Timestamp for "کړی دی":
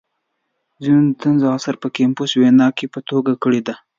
3.43-3.75